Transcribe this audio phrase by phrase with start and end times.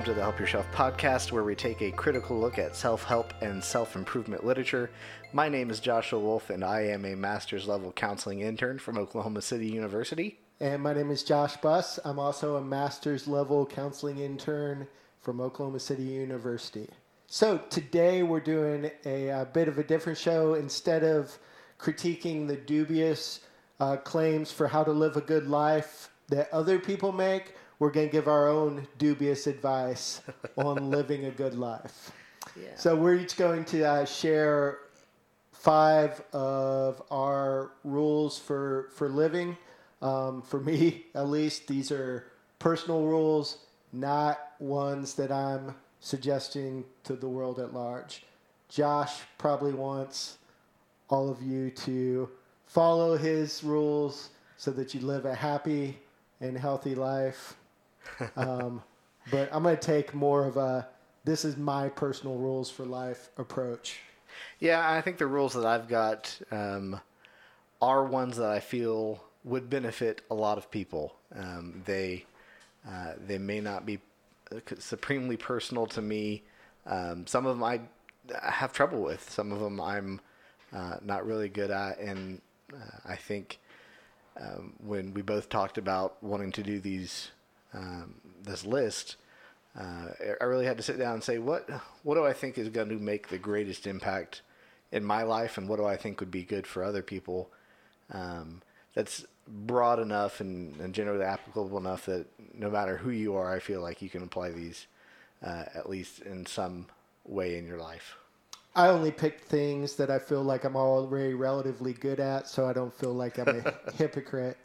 [0.00, 3.34] Welcome to the Help Yourself podcast, where we take a critical look at self help
[3.42, 4.88] and self improvement literature.
[5.34, 9.42] My name is Joshua Wolf, and I am a master's level counseling intern from Oklahoma
[9.42, 10.38] City University.
[10.58, 11.98] And my name is Josh Buss.
[12.02, 14.88] I'm also a master's level counseling intern
[15.20, 16.88] from Oklahoma City University.
[17.26, 20.54] So today we're doing a, a bit of a different show.
[20.54, 21.36] Instead of
[21.78, 23.40] critiquing the dubious
[23.80, 28.06] uh, claims for how to live a good life that other people make, we're going
[28.06, 30.20] to give our own dubious advice
[30.56, 32.12] on living a good life.
[32.54, 32.68] Yeah.
[32.76, 34.78] So we're each going to uh, share
[35.52, 39.56] five of our rules for for living.
[40.02, 42.26] Um, for me, at least, these are
[42.58, 48.24] personal rules, not ones that I'm suggesting to the world at large.
[48.68, 50.38] Josh probably wants
[51.08, 52.30] all of you to
[52.66, 55.98] follow his rules so that you live a happy
[56.40, 57.56] and healthy life.
[58.36, 58.82] Um,
[59.30, 60.88] but I'm going to take more of a
[61.24, 64.00] this is my personal rules for life approach.
[64.58, 67.00] Yeah, I think the rules that I've got um,
[67.82, 71.14] are ones that I feel would benefit a lot of people.
[71.34, 72.24] Um, they
[72.88, 74.00] uh, they may not be
[74.78, 76.42] supremely personal to me.
[76.86, 77.80] Um, some of them I
[78.42, 79.28] have trouble with.
[79.30, 80.20] Some of them I'm
[80.72, 82.40] uh, not really good at, and
[82.72, 83.58] uh, I think
[84.40, 87.30] um, when we both talked about wanting to do these
[87.74, 89.16] um, this list,
[89.78, 90.08] uh,
[90.40, 91.68] I really had to sit down and say what
[92.02, 94.42] what do I think is going to make the greatest impact
[94.92, 97.50] in my life, and what do I think would be good for other people.
[98.12, 98.62] Um,
[98.94, 103.60] that's broad enough and, and, generally applicable enough that no matter who you are, I
[103.60, 104.86] feel like you can apply these
[105.42, 106.86] uh, at least in some
[107.24, 108.16] way in your life.
[108.74, 112.72] I only picked things that I feel like I'm already relatively good at, so I
[112.72, 114.58] don't feel like I'm a hypocrite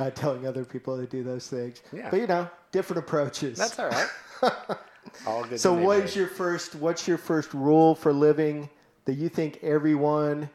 [0.00, 1.82] uh, telling other people to do those things.
[1.92, 2.08] Yeah.
[2.10, 3.58] But you know, different approaches.
[3.58, 4.08] That's all right.
[5.26, 5.60] all good.
[5.60, 6.74] So, what is your first?
[6.74, 8.68] What's your first rule for living
[9.04, 10.48] that you think everyone,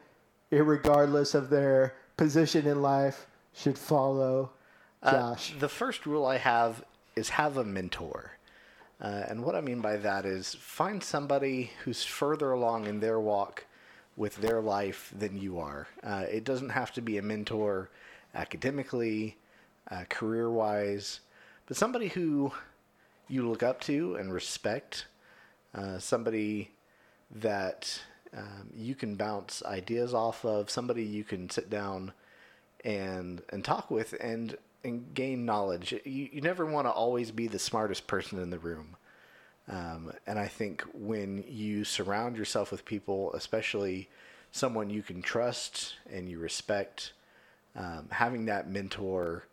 [0.50, 4.50] regardless of their position in life, should follow?
[5.04, 5.52] Josh.
[5.54, 6.84] Uh, the first rule I have
[7.14, 8.32] is have a mentor.
[9.00, 13.20] Uh, and what I mean by that is find somebody who's further along in their
[13.20, 13.66] walk
[14.16, 15.86] with their life than you are.
[16.02, 17.90] Uh, it doesn't have to be a mentor
[18.36, 19.36] academically,
[19.90, 21.20] uh, career wise,
[21.66, 22.52] but somebody who
[23.28, 25.06] you look up to and respect,
[25.74, 26.70] uh, somebody
[27.34, 28.00] that
[28.36, 32.12] um, you can bounce ideas off of, somebody you can sit down
[32.84, 35.92] and and talk with and and gain knowledge.
[36.04, 38.96] You, you never want to always be the smartest person in the room.
[39.68, 44.08] Um, and I think when you surround yourself with people, especially
[44.52, 47.12] someone you can trust and you respect,
[47.76, 49.46] um, having that mentor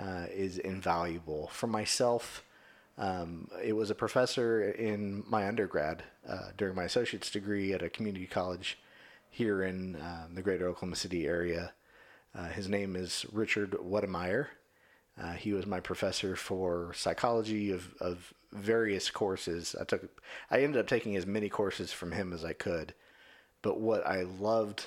[0.00, 1.48] uh, is invaluable.
[1.52, 2.42] For myself,
[2.96, 7.90] um, it was a professor in my undergrad uh, during my associate's degree at a
[7.90, 8.78] community college
[9.30, 11.72] here in uh, the greater Oklahoma City area.
[12.34, 14.48] Uh, his name is Richard Wedemeyer.
[15.20, 19.76] Uh, he was my professor for psychology of, of various courses.
[19.78, 22.94] I took, I ended up taking as many courses from him as I could.
[23.62, 24.86] But what I loved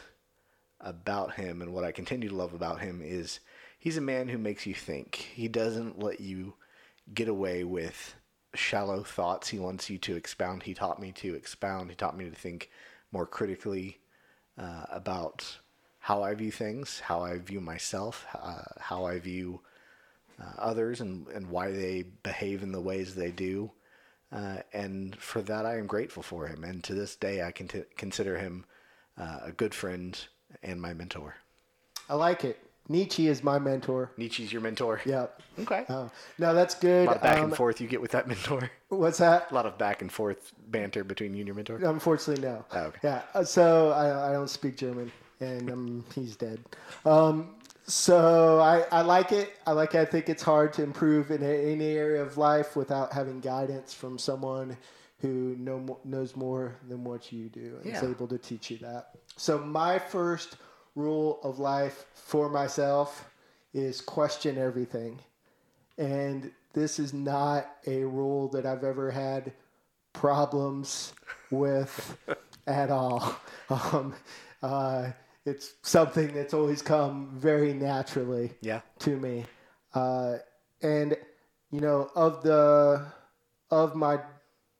[0.83, 3.39] about him and what I continue to love about him is
[3.79, 5.16] he's a man who makes you think.
[5.16, 6.53] He doesn't let you
[7.13, 8.16] get away with
[8.53, 9.49] shallow thoughts.
[9.49, 10.63] He wants you to expound.
[10.63, 11.89] He taught me to expound.
[11.89, 12.69] He taught me to think
[13.11, 13.99] more critically
[14.57, 15.57] uh, about
[15.99, 19.61] how I view things, how I view myself, uh, how I view
[20.39, 23.72] uh, others, and, and why they behave in the ways they do.
[24.31, 26.63] Uh, and for that, I am grateful for him.
[26.63, 28.66] And to this day, I can t- consider him
[29.17, 30.19] uh, a good friend
[30.62, 31.36] and my mentor.
[32.09, 32.59] I like it.
[32.90, 34.11] Nietzsche is my mentor.
[34.17, 35.00] Nietzsche's your mentor.
[35.05, 35.41] Yep.
[35.61, 35.85] Okay.
[35.88, 37.05] Oh, no, that's good.
[37.08, 38.70] A lot of back Um, and forth you get with that mentor.
[38.90, 39.52] What's that?
[39.52, 41.78] A lot of back and forth banter between you and your mentor.
[41.78, 42.66] Unfortunately, no.
[42.73, 43.00] Oh, okay.
[43.03, 43.22] Yeah.
[43.34, 46.59] uh, So I, I don't speak German, and um, he's dead.
[47.06, 47.56] Um,
[47.88, 49.53] so I, I like it.
[49.66, 49.96] I like.
[49.96, 49.99] It.
[49.99, 54.17] I think it's hard to improve in any area of life without having guidance from
[54.17, 54.76] someone
[55.23, 59.11] who know, knows more than what you do and is able to teach you that.
[59.37, 60.58] So my first
[60.96, 63.29] rule of life for myself
[63.73, 65.22] is question everything.
[65.97, 69.53] And this is not a rule that I've ever had
[70.11, 71.14] problems
[71.52, 72.17] with
[72.67, 73.37] at all.
[73.70, 74.14] Um,
[74.61, 75.11] uh,
[75.46, 78.81] it's something that's always come very naturally Yeah.
[78.99, 79.46] to me.
[79.93, 80.40] Uh,
[80.81, 81.16] and
[81.72, 83.05] you know, of the
[83.72, 84.20] of my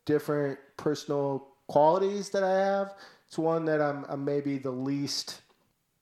[0.06, 2.96] different personal qualities that I have,
[3.28, 5.42] it's one that I'm, I'm maybe the least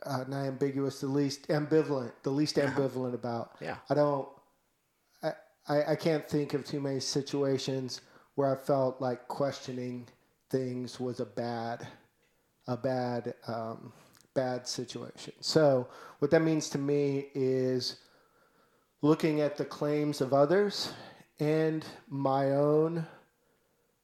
[0.06, 3.56] uh, not ambiguous, the least ambivalent, the least ambivalent about.
[3.62, 3.78] Yeah.
[3.90, 4.28] I don't.
[5.22, 5.34] I,
[5.68, 8.02] I I can't think of too many situations
[8.36, 10.08] where I felt like questioning
[10.50, 11.88] things was a bad,
[12.68, 13.94] a bad, um,
[14.34, 15.34] bad situation.
[15.42, 15.88] So
[16.20, 17.98] what that means to me is
[19.02, 20.92] looking at the claims of others
[21.40, 23.06] and my own,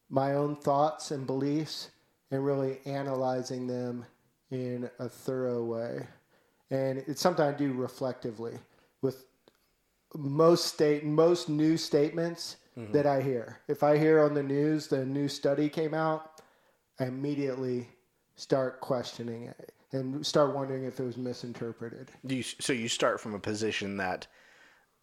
[0.10, 1.92] my own thoughts and beliefs,
[2.32, 4.06] and really analyzing them
[4.52, 6.08] in a thorough way.
[6.70, 8.58] And it's something I do reflectively
[9.02, 9.26] with
[10.16, 12.92] most state most new statements mm-hmm.
[12.92, 13.60] that I hear.
[13.68, 16.42] If I hear on the news the new study came out,
[17.00, 17.88] I immediately
[18.36, 22.12] start questioning it and start wondering if it was misinterpreted.
[22.26, 24.28] Do you, so you start from a position that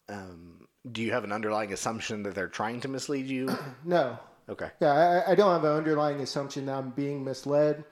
[0.07, 3.49] um, do you have an underlying assumption that they're trying to mislead you?
[3.85, 4.17] no.
[4.49, 4.69] Okay.
[4.79, 7.83] Yeah, I, I, don't have an underlying assumption that I'm being misled.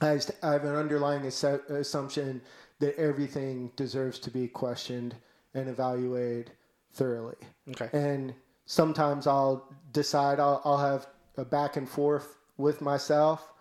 [0.00, 2.42] I, just, I have an underlying assumption
[2.80, 5.14] that everything deserves to be questioned
[5.54, 6.52] and evaluated
[6.92, 7.36] thoroughly.
[7.70, 7.88] Okay.
[7.92, 8.34] And
[8.66, 11.06] sometimes I'll decide I'll, I'll have
[11.36, 13.52] a back and forth with myself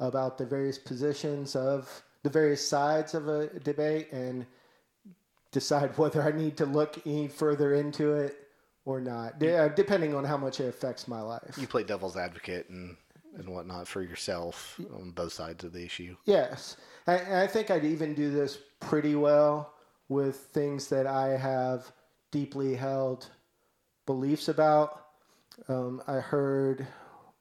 [0.00, 4.46] about the various positions of the various sides of a debate and
[5.52, 8.47] decide whether I need to look any further into it
[8.88, 11.58] or not, depending on how much it affects my life.
[11.60, 12.96] You play devil's advocate and
[13.36, 16.16] and whatnot for yourself on both sides of the issue.
[16.24, 19.74] Yes, I, I think I'd even do this pretty well
[20.08, 21.92] with things that I have
[22.30, 23.26] deeply held
[24.06, 25.04] beliefs about.
[25.68, 26.86] Um, I heard,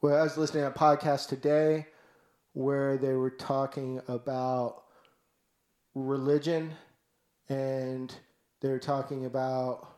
[0.01, 1.87] well, I was listening to a podcast today
[2.51, 4.83] where they were talking about
[5.95, 6.73] religion
[7.47, 8.13] and
[8.59, 9.96] they were talking about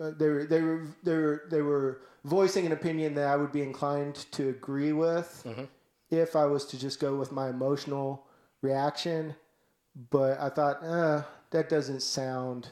[0.00, 3.52] uh, they were they were they were they were voicing an opinion that I would
[3.52, 5.64] be inclined to agree with mm-hmm.
[6.10, 8.26] if I was to just go with my emotional
[8.62, 9.34] reaction.
[10.10, 12.68] But I thought, uh, that doesn't sound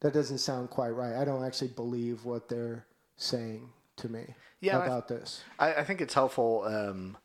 [0.00, 1.14] that doesn't sound quite right.
[1.14, 2.86] I don't actually believe what they're
[3.16, 5.44] saying to me yeah, about I, this.
[5.58, 6.64] I, I, think it's helpful.
[6.66, 7.16] Um,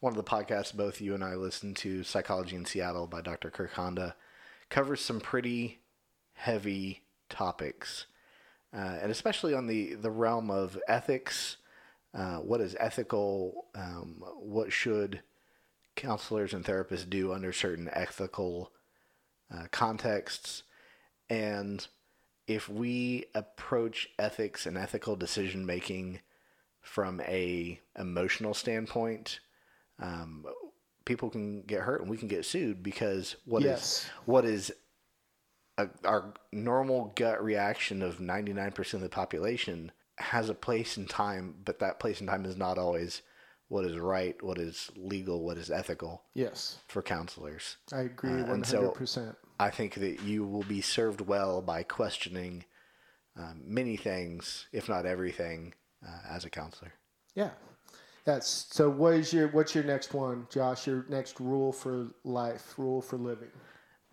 [0.00, 3.50] one of the podcasts both you and I listen to, Psychology in Seattle by Dr.
[3.50, 4.16] Kirk Honda,
[4.68, 5.80] covers some pretty
[6.34, 8.06] heavy topics,
[8.76, 11.56] uh, and especially on the, the realm of ethics.
[12.14, 13.66] Uh, what is ethical?
[13.74, 15.22] Um, what should
[15.96, 18.72] counselors and therapists do under certain ethical
[19.52, 20.62] uh, contexts?
[21.30, 21.86] And
[22.46, 26.20] if we approach ethics and ethical decision making
[26.80, 29.40] from a emotional standpoint,
[29.98, 30.44] um,
[31.04, 34.04] people can get hurt and we can get sued because what yes.
[34.04, 34.72] is what is
[35.78, 41.54] a, our normal gut reaction of 99% of the population has a place in time,
[41.64, 43.22] but that place in time is not always
[43.68, 46.22] what is right, what is legal, what is ethical.
[46.34, 46.78] Yes.
[46.88, 47.76] For counselors.
[47.92, 48.62] I agree 100%.
[49.02, 52.64] Uh, so I think that you will be served well by questioning
[53.36, 55.74] um, many things, if not everything,
[56.06, 56.92] uh, as a counselor.
[57.34, 57.50] Yeah.
[58.24, 58.90] That's so.
[58.90, 60.88] What is your what's your next one, Josh?
[60.88, 63.50] Your next rule for life, rule for living.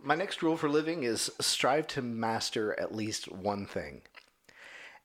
[0.04, 4.02] My next rule for living is strive to master at least one thing,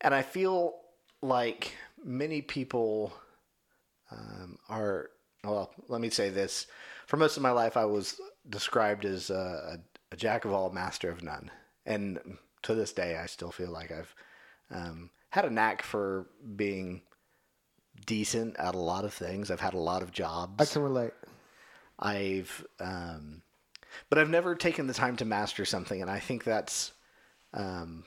[0.01, 0.75] and I feel
[1.23, 3.13] like many people
[4.11, 5.11] um, are.
[5.45, 6.67] Well, let me say this:
[7.07, 9.79] for most of my life, I was described as a,
[10.11, 11.51] a, jack of all, master of none,
[11.87, 12.19] and
[12.63, 14.15] to this day, I still feel like I've
[14.71, 16.27] um, had a knack for
[16.57, 17.03] being
[18.07, 19.51] decent at a lot of things.
[19.51, 20.55] I've had a lot of jobs.
[20.59, 21.13] I can relate.
[21.99, 23.43] I've, um,
[24.09, 26.93] but I've never taken the time to master something, and I think that's,
[27.55, 28.05] um,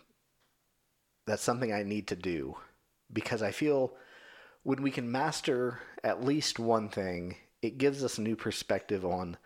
[1.26, 2.58] that's something I need to do,
[3.12, 3.94] because I feel
[4.64, 9.38] when we can master at least one thing, it gives us a new perspective on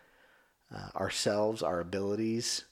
[0.73, 2.65] uh, ourselves, our abilities,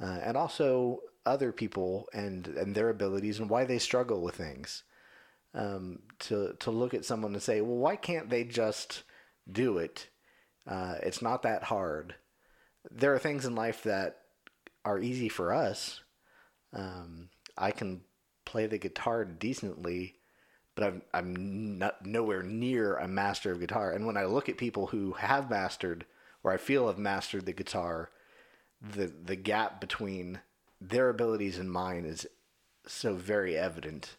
[0.00, 4.84] uh, and also other people and and their abilities and why they struggle with things
[5.54, 9.02] um, to to look at someone and say, well, why can't they just
[9.50, 10.08] do it?
[10.66, 12.14] Uh, it's not that hard.
[12.90, 14.18] There are things in life that
[14.84, 16.00] are easy for us.
[16.72, 18.02] Um, I can
[18.44, 20.14] play the guitar decently,
[20.74, 23.92] but I'm I'm not nowhere near a master of guitar.
[23.92, 26.06] And when I look at people who have mastered,
[26.42, 28.10] or I feel have mastered the guitar,
[28.80, 30.40] the the gap between
[30.80, 32.26] their abilities and mine is
[32.86, 34.16] so very evident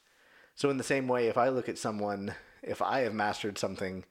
[0.56, 4.04] so in the same way, if I look at someone, if I have mastered something,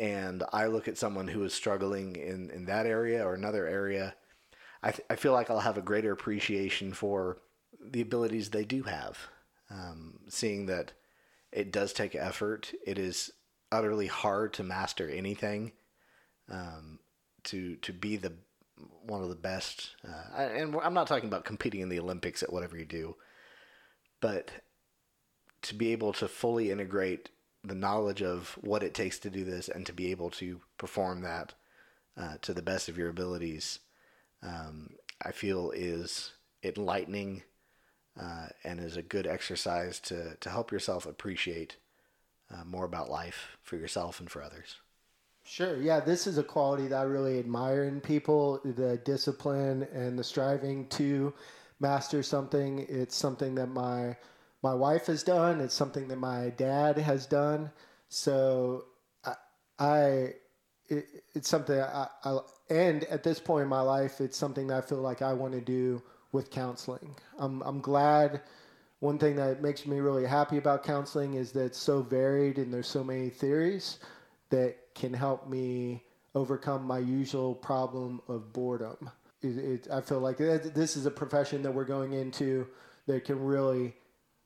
[0.00, 4.14] and I look at someone who is struggling in in that area or another area,
[4.82, 7.42] I th- I feel like I'll have a greater appreciation for
[7.78, 9.18] the abilities they do have.
[9.68, 10.92] Um, seeing that
[11.52, 13.30] it does take effort, it is
[13.70, 15.72] utterly hard to master anything.
[16.48, 16.98] Um,
[17.44, 18.32] to to be the
[19.02, 22.52] one of the best, uh, and I'm not talking about competing in the Olympics at
[22.52, 23.16] whatever you do,
[24.22, 24.50] but
[25.62, 27.28] to be able to fully integrate
[27.64, 31.22] the knowledge of what it takes to do this and to be able to perform
[31.22, 31.54] that
[32.16, 33.80] uh, to the best of your abilities,
[34.42, 34.90] um,
[35.22, 37.42] I feel is enlightening
[38.20, 41.76] uh, and is a good exercise to, to help yourself appreciate
[42.52, 44.76] uh, more about life for yourself and for others.
[45.44, 45.76] Sure.
[45.80, 50.24] Yeah, this is a quality that I really admire in people the discipline and the
[50.24, 51.32] striving to
[51.80, 52.86] master something.
[52.88, 54.16] It's something that my
[54.62, 55.60] my wife has done.
[55.60, 57.70] It's something that my dad has done.
[58.08, 58.84] So
[59.24, 59.34] I,
[59.78, 60.34] I
[60.88, 62.38] it, it's something I, I,
[62.68, 65.54] and at this point in my life, it's something that I feel like I want
[65.54, 66.02] to do
[66.32, 67.14] with counseling.
[67.38, 68.42] I'm, I'm glad.
[69.00, 72.72] One thing that makes me really happy about counseling is that it's so varied and
[72.72, 73.98] there's so many theories
[74.50, 79.10] that can help me overcome my usual problem of boredom.
[79.42, 82.66] It, it, I feel like this is a profession that we're going into
[83.06, 83.94] that can really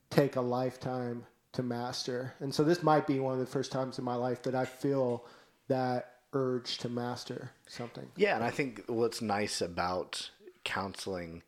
[0.09, 2.33] take a lifetime to master.
[2.39, 4.65] And so this might be one of the first times in my life that I
[4.65, 5.25] feel
[5.67, 8.07] that urge to master something.
[8.15, 10.29] Yeah, and I think what's nice about
[10.63, 11.43] counseling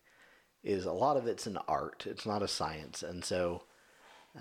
[0.64, 2.06] is a lot of it's an art.
[2.08, 3.04] It's not a science.
[3.04, 3.64] And so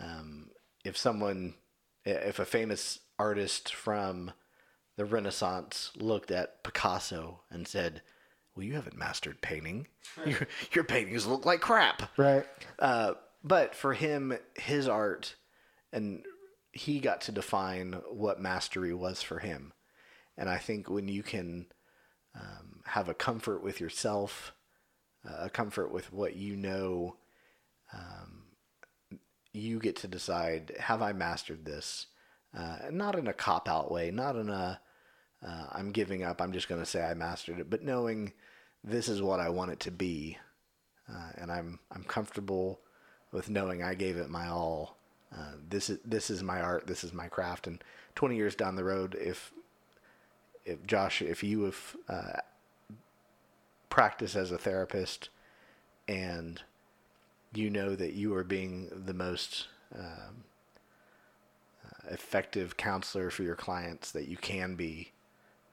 [0.01, 0.51] um,
[0.85, 1.55] if someone
[2.05, 4.33] if a famous artist from
[4.97, 8.03] the Renaissance looked at Picasso and said,
[8.55, 9.89] "Well, you haven't mastered painting.
[10.25, 12.47] Your, your paintings look like crap." Right.
[12.79, 13.15] Uh,
[13.47, 15.37] but for him, his art,
[15.93, 16.25] and
[16.73, 19.73] he got to define what mastery was for him.
[20.37, 21.67] And I think when you can
[22.35, 24.53] um, have a comfort with yourself,
[25.25, 27.17] uh, a comfort with what you know,
[27.93, 28.43] um,
[29.53, 32.07] you get to decide: Have I mastered this?
[32.57, 34.81] Uh, not in a cop out way, not in a
[35.47, 36.41] uh, I'm giving up.
[36.41, 38.33] I'm just going to say I mastered it, but knowing
[38.83, 40.37] this is what I want it to be,
[41.09, 42.81] uh, and I'm I'm comfortable
[43.33, 44.97] with knowing I gave it my all.
[45.37, 46.87] Uh, this is this is my art.
[46.87, 47.67] This is my craft.
[47.67, 47.83] And
[48.15, 49.53] 20 years down the road, if
[50.65, 52.41] if Josh, if you have uh,
[53.89, 55.29] practiced as a therapist,
[56.09, 56.63] and
[57.55, 60.45] you know that you are being the most um,
[61.85, 65.13] uh, effective counselor for your clients that you can be,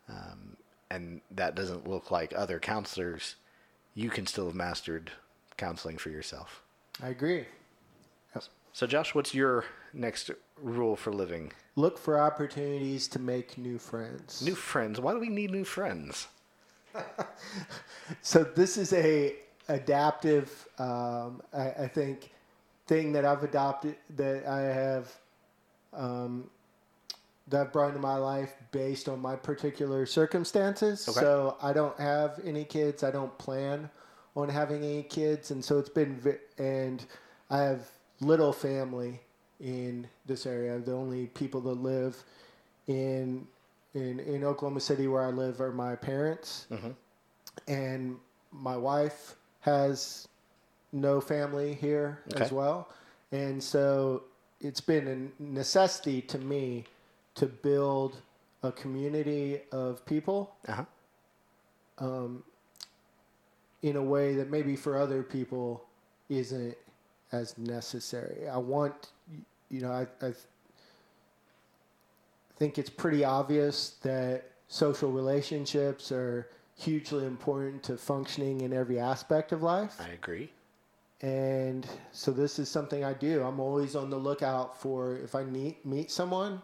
[0.09, 0.57] um,
[0.89, 3.35] and that doesn't look like other counselors,
[3.95, 5.11] you can still have mastered
[5.57, 6.61] counseling for yourself.
[7.01, 7.45] I agree.
[8.35, 8.43] Yep.
[8.73, 10.31] So, Josh, what's your next
[10.61, 11.51] rule for living?
[11.75, 14.41] Look for opportunities to make new friends.
[14.41, 14.99] New friends.
[14.99, 16.27] Why do we need new friends?
[18.21, 19.35] so this is a
[19.69, 22.31] adaptive, um, I, I, think,
[22.87, 25.11] thing that I've adopted that I have
[25.93, 26.49] um,
[27.47, 31.07] that I've brought into my life based on my particular circumstances.
[31.07, 31.19] Okay.
[31.19, 33.03] So I don't have any kids.
[33.03, 33.89] I don't plan
[34.35, 37.05] on having any kids, and so it's been vi- and
[37.49, 39.21] I have little family
[39.59, 40.79] in this area.
[40.79, 42.23] The only people that live
[42.87, 43.47] in
[43.93, 46.91] in in Oklahoma City where I live are my parents, mm-hmm.
[47.67, 48.17] and
[48.51, 50.27] my wife has
[50.91, 52.43] no family here okay.
[52.43, 52.89] as well,
[53.31, 54.23] and so
[54.61, 56.85] it's been a necessity to me
[57.35, 58.21] to build
[58.63, 60.55] a community of people.
[60.67, 60.85] Uh-huh.
[61.99, 62.43] Um,
[63.83, 65.85] in a way that maybe for other people
[66.29, 66.75] isn't
[67.31, 68.47] as necessary.
[68.47, 69.11] I want,
[69.69, 70.33] you know, I, I
[72.55, 76.47] think it's pretty obvious that social relationships are
[76.77, 79.95] hugely important to functioning in every aspect of life.
[79.99, 80.51] I agree.
[81.21, 83.43] And so this is something I do.
[83.43, 86.61] I'm always on the lookout for if I meet meet someone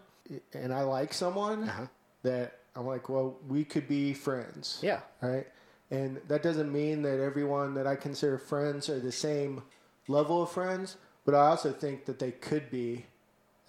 [0.53, 1.85] and I like someone uh-huh.
[2.23, 4.79] that I'm like, well, we could be friends.
[4.81, 4.99] Yeah.
[5.21, 5.47] Right.
[5.91, 9.63] And that doesn't mean that everyone that I consider friends are the same
[10.07, 13.05] level of friends, but I also think that they could be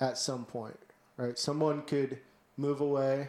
[0.00, 0.78] at some point,
[1.16, 1.38] right?
[1.38, 2.18] Someone could
[2.56, 3.28] move away,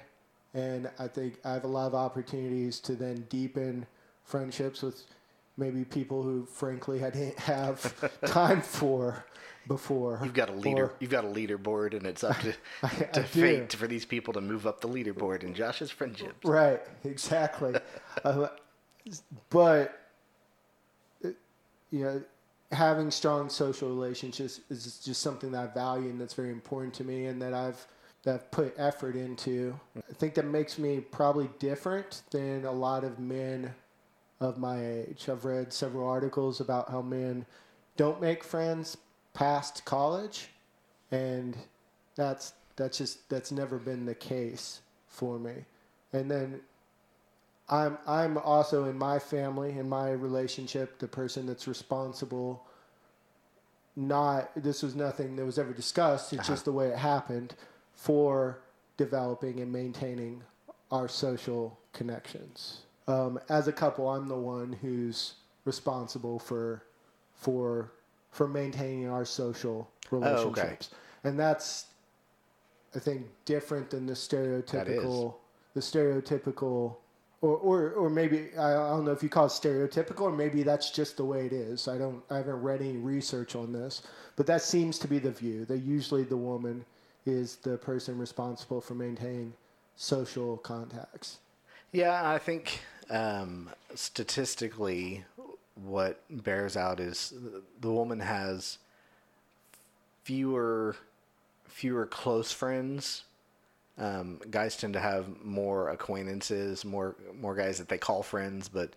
[0.54, 3.86] and I think I have a lot of opportunities to then deepen
[4.26, 5.04] friendships with
[5.58, 7.94] maybe people who, frankly, I didn't have
[8.26, 9.26] time for
[9.68, 10.20] before.
[10.24, 10.86] You've got a leader.
[10.86, 13.78] Or, you've got a leaderboard, and it's up to, I, to I fate do.
[13.78, 16.44] for these people to move up the leaderboard in Josh's friendships.
[16.44, 16.82] Right.
[17.04, 17.76] Exactly.
[18.24, 18.48] uh,
[19.50, 19.98] but
[21.92, 22.22] you know,
[22.72, 27.04] having strong social relationships is just something that I value and that's very important to
[27.04, 27.86] me, and that I've
[28.24, 29.80] that I've put effort into.
[29.98, 33.74] I think that makes me probably different than a lot of men
[34.40, 35.28] of my age.
[35.30, 37.46] I've read several articles about how men
[37.98, 38.98] don't make friends
[39.34, 40.50] past college,
[41.12, 41.58] and
[42.16, 45.66] that's that's just that's never been the case for me.
[46.14, 46.62] And then
[47.72, 52.68] I'm I'm also in my family in my relationship the person that's responsible.
[53.96, 56.34] Not this was nothing that was ever discussed.
[56.34, 56.54] It's uh-huh.
[56.54, 57.56] just the way it happened.
[57.96, 58.62] for
[58.98, 60.44] developing and maintaining
[60.92, 62.82] our social connections.
[63.08, 65.36] Um, as a couple, I'm the one who's
[65.66, 66.84] responsible for
[67.34, 67.92] for
[68.32, 70.90] for maintaining our social relationships,
[71.24, 71.88] and that's
[72.96, 75.36] I think different than the stereotypical
[75.74, 76.98] the stereotypical
[77.42, 80.92] or, or, or maybe I don't know if you call it stereotypical, or maybe that's
[80.92, 81.88] just the way it is.
[81.88, 84.04] I don't, I haven't read any research on this,
[84.36, 85.66] but that seems to be the view.
[85.66, 86.86] That usually the woman
[87.26, 89.54] is the person responsible for maintaining
[89.96, 91.40] social contacts.
[91.92, 95.26] Yeah, I think um, statistically,
[95.76, 97.34] what bears out is
[97.80, 98.78] the woman has
[100.24, 100.96] fewer
[101.66, 103.24] fewer close friends.
[104.02, 108.96] Um, guys tend to have more acquaintances, more more guys that they call friends, but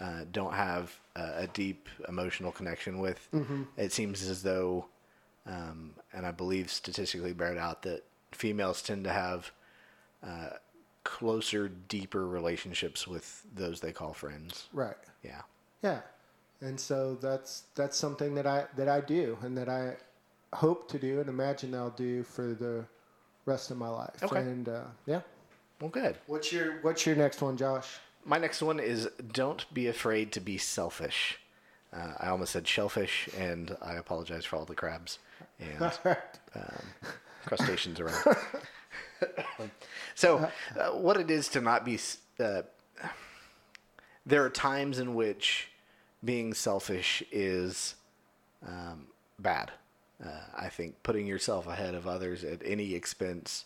[0.00, 3.28] uh, don't have a, a, deep emotional connection with.
[3.32, 3.62] Mm-hmm.
[3.76, 4.86] It seems as though,
[5.44, 9.50] um, and I believe statistically bear out that females tend to have
[10.24, 10.50] uh,
[11.04, 14.68] closer, deeper relationships with those they call friends.
[14.72, 14.96] Right.
[15.24, 15.42] Yeah.
[15.82, 16.00] Yeah.
[16.60, 19.96] And so that's that's something that I that I do and that I
[20.54, 22.84] hope to do and imagine I'll do for the
[23.46, 24.22] rest of my life.
[24.22, 24.40] Okay.
[24.40, 25.20] And uh, yeah.
[25.80, 26.16] Well, good.
[26.26, 27.98] What's your What's your next one, Josh?
[28.24, 31.38] My next one is don't be afraid to be selfish.
[31.92, 35.18] Uh, I almost said shellfish, and I apologize for all the crabs
[35.60, 35.82] and
[36.54, 36.84] um,
[37.46, 38.36] crustaceans around.
[40.14, 41.98] so, uh, what it is to not be.
[42.40, 42.62] Uh,
[44.26, 45.68] there are times in which
[46.24, 47.94] being selfish is
[48.66, 49.06] um,
[49.38, 49.70] bad.
[50.22, 53.64] Uh, I think putting yourself ahead of others at any expense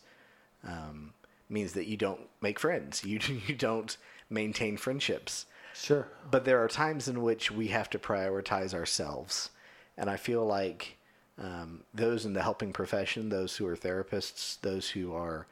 [0.67, 1.13] um,
[1.49, 3.05] means that you don't make friends.
[3.05, 3.97] You you don't
[4.31, 5.47] maintain friendships.
[5.75, 6.09] Sure.
[6.31, 9.51] But there are times in which we have to prioritize ourselves,
[9.97, 10.97] and I feel like
[11.39, 15.47] um, those in the helping profession, those who are therapists, those who are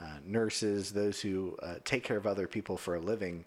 [0.00, 3.44] uh, nurses, those who uh, take care of other people for a living,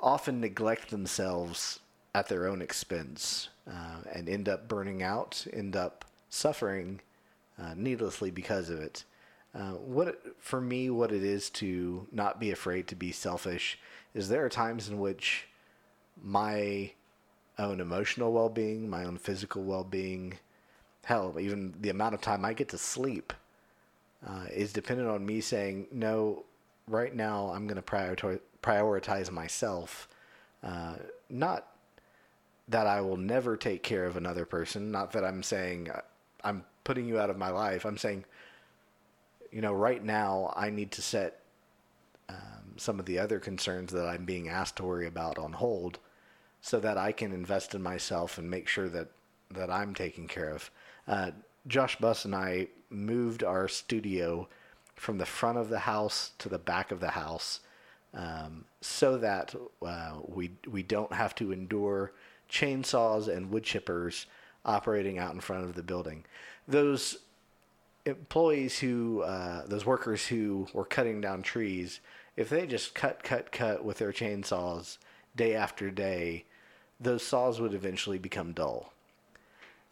[0.00, 1.80] often neglect themselves
[2.14, 7.00] at their own expense uh, and end up burning out, end up suffering
[7.60, 9.04] uh, needlessly because of it.
[9.54, 13.78] Uh, what for me, what it is to not be afraid to be selfish
[14.14, 15.48] is there are times in which
[16.22, 16.90] my
[17.58, 20.34] own emotional well-being, my own physical well-being,
[21.04, 23.32] hell, even the amount of time I get to sleep
[24.26, 26.44] uh, is dependent on me saying no.
[26.88, 30.08] Right now, I'm going to prioritize myself,
[30.62, 30.94] uh,
[31.28, 31.66] not
[32.68, 34.90] that I will never take care of another person.
[34.90, 35.88] Not that I'm saying
[36.42, 37.84] I'm putting you out of my life.
[37.84, 38.24] I'm saying,
[39.50, 41.40] you know, right now I need to set
[42.28, 45.98] um, some of the other concerns that I'm being asked to worry about on hold
[46.60, 49.08] so that I can invest in myself and make sure that,
[49.52, 50.70] that I'm taken care of.
[51.06, 51.30] Uh,
[51.68, 54.48] Josh Buss and I moved our studio
[54.96, 57.60] from the front of the house to the back of the house
[58.14, 62.12] um, so that uh, we we don't have to endure
[62.50, 64.26] chainsaws and wood chippers
[64.64, 66.24] operating out in front of the building.
[66.66, 67.18] Those
[68.04, 72.00] employees who, uh, those workers who were cutting down trees,
[72.36, 74.98] if they just cut, cut, cut with their chainsaws
[75.34, 76.44] day after day,
[77.00, 78.92] those saws would eventually become dull.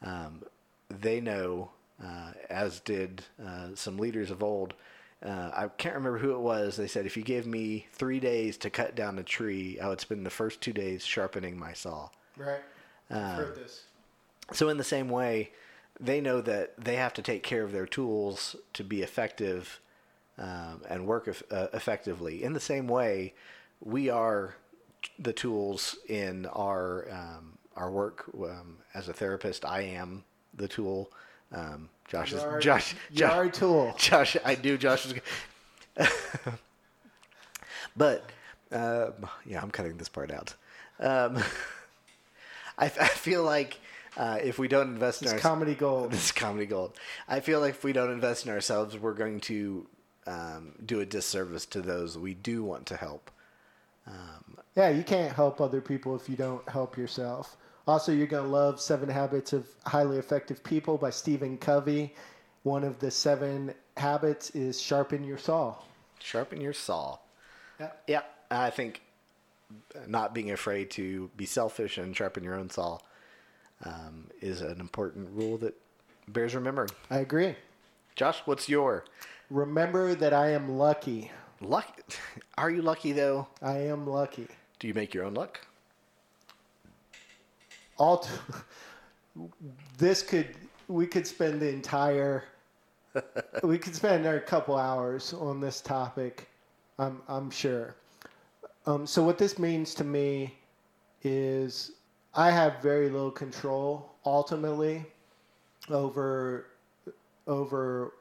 [0.02, 0.42] Um,
[0.88, 1.70] they know,
[2.02, 4.74] uh, as did uh, some leaders of old,
[5.24, 6.76] uh, I can't remember who it was.
[6.76, 10.00] They said if you gave me three days to cut down a tree, I would
[10.00, 12.10] spend the first two days sharpening my saw.
[12.36, 12.60] Right.
[13.10, 13.84] Um, heard this.
[14.52, 15.52] So in the same way,
[16.00, 19.80] they know that they have to take care of their tools to be effective
[20.38, 22.42] um, and work uh, effectively.
[22.42, 23.34] In the same way,
[23.80, 24.56] we are
[25.18, 29.64] the tools in our um, our work um, as a therapist.
[29.64, 31.10] I am the tool.
[31.52, 32.60] Um, Josh is are,
[33.12, 33.46] Josh.
[33.46, 33.94] A tool.
[33.98, 34.76] Josh, I do.
[34.76, 35.14] Josh is.
[37.96, 38.24] but
[38.72, 40.54] um, yeah, I'm cutting this part out.
[42.78, 43.78] I, I feel like
[44.16, 46.96] uh, if we don't invest in our comedy gold, this comedy gold.
[47.28, 49.87] I feel like if we don't invest in ourselves, we're going to
[50.26, 53.30] um, do a disservice to those we do want to help.
[54.06, 57.56] Um, yeah, you can't help other people if you don't help yourself.
[57.87, 62.14] Also, you're going to love Seven Habits of Highly Effective People by Stephen Covey.
[62.62, 65.76] One of the seven habits is sharpen your saw.
[66.18, 67.18] Sharpen your saw.
[67.78, 67.90] Yeah.
[68.06, 68.22] Yeah.
[68.50, 69.02] I think
[70.06, 72.98] not being afraid to be selfish and sharpen your own saw
[73.84, 75.74] um, is an important rule that
[76.28, 76.90] bears remembering.
[77.10, 77.56] I agree.
[78.16, 79.04] Josh, what's your?
[79.50, 81.30] Remember that I am lucky.
[81.60, 82.02] Lucky?
[82.58, 83.48] Are you lucky though?
[83.62, 84.46] I am lucky.
[84.78, 85.60] Do you make your own luck?
[87.96, 88.18] All.
[88.18, 88.30] T-
[89.98, 90.54] this could
[90.88, 92.44] we could spend the entire
[93.62, 96.48] we could spend a couple hours on this topic.
[96.98, 97.94] I'm I'm sure.
[98.86, 100.54] Um, so what this means to me
[101.22, 101.92] is
[102.34, 105.04] I have very little control ultimately
[105.90, 106.66] over
[107.46, 108.12] over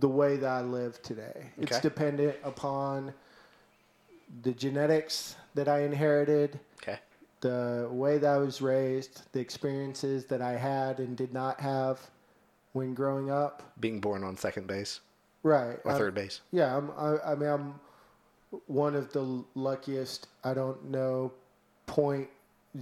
[0.00, 1.50] the way that I live today.
[1.58, 3.12] It's dependent upon
[4.42, 6.98] the genetics that I inherited, Okay.
[7.40, 12.00] the way that I was raised, the experiences that I had and did not have
[12.72, 13.62] when growing up.
[13.80, 15.00] Being born on second base
[15.42, 15.78] Right.
[15.84, 16.40] or I'm- third base.
[16.50, 17.80] yeah, I'm, I, I mean, I'm
[18.66, 20.28] one of the luckiest.
[20.44, 21.32] I don't know,
[21.86, 22.28] point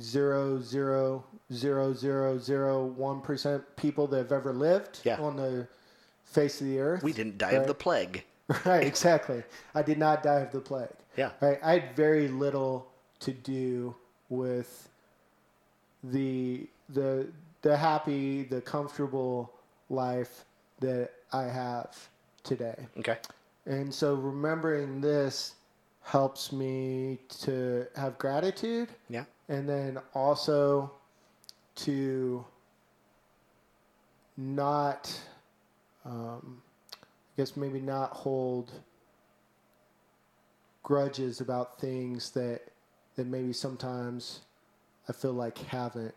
[0.00, 5.20] zero zero zero zero zero one percent people that have ever lived Yeah.
[5.20, 5.68] on the
[6.24, 7.02] face of the earth.
[7.02, 8.24] We didn't die of the plague.
[8.66, 9.42] right, exactly.
[9.74, 10.88] I did not die of the plague.
[11.16, 11.30] Yeah.
[11.40, 11.58] Right.
[11.62, 12.86] I had very little
[13.20, 13.94] to do
[14.28, 14.88] with
[16.02, 17.28] the the
[17.62, 19.52] the happy, the comfortable
[19.88, 20.44] life
[20.80, 21.96] that I have
[22.42, 22.86] today.
[22.98, 23.16] Okay.
[23.66, 25.54] And so remembering this
[26.04, 29.24] helps me to have gratitude Yeah.
[29.48, 30.92] and then also
[31.76, 32.44] to
[34.36, 35.18] not,
[36.04, 36.62] um,
[37.02, 38.70] I guess maybe not hold
[40.82, 42.60] grudges about things that
[43.16, 44.40] that maybe sometimes
[45.08, 46.14] I feel like haven't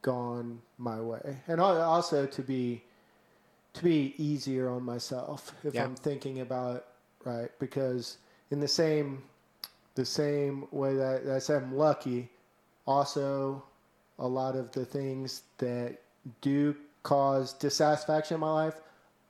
[0.00, 2.82] gone my way, and also to be
[3.74, 5.84] to be easier on myself if Yeah.
[5.84, 6.86] I'm thinking about it,
[7.24, 8.18] right because
[8.54, 9.20] in the same
[9.96, 12.30] the same way that, that I said I'm lucky,
[12.86, 13.62] also
[14.20, 15.98] a lot of the things that
[16.40, 18.76] do cause dissatisfaction in my life,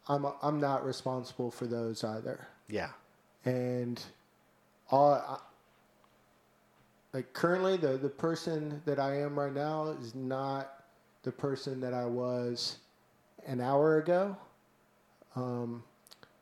[0.08, 2.46] I'm I'm not responsible for those either.
[2.68, 2.90] Yeah.
[3.46, 4.02] And
[4.90, 5.38] all I,
[7.14, 10.84] like currently the the person that I am right now is not
[11.22, 12.76] the person that I was
[13.46, 14.36] an hour ago.
[15.34, 15.82] Um,